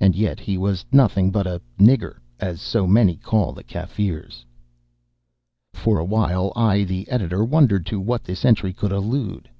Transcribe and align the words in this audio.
And 0.00 0.16
yet 0.16 0.40
he 0.40 0.56
was 0.56 0.86
nothing 0.90 1.30
but 1.30 1.46
a 1.46 1.60
'nigger,' 1.78 2.20
as 2.38 2.62
so 2.62 2.86
many 2.86 3.16
call 3.18 3.52
the 3.52 3.62
Kaffirs." 3.62 4.46
For 5.74 5.98
a 5.98 6.04
while 6.06 6.50
I, 6.56 6.84
the 6.84 7.06
Editor, 7.10 7.44
wondered 7.44 7.84
to 7.84 8.00
what 8.00 8.24
this 8.24 8.46
entry 8.46 8.72
could 8.72 8.90
allude. 8.90 9.50